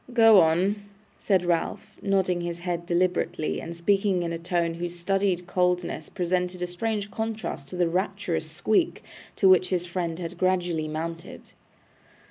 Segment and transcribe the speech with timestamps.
[0.11, 0.77] 'Go on,'
[1.19, 6.63] said Ralph, nodding his head deliberately, and speaking in a tone whose studied coldness presented
[6.63, 9.03] a strange contrast to the rapturous squeak
[9.35, 11.49] to which his friend had gradually mounted.